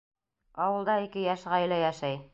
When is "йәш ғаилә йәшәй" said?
1.29-2.23